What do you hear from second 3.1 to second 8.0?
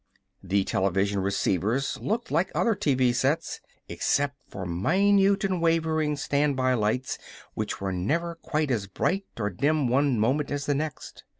sets, except for minute and wavering standby lights which were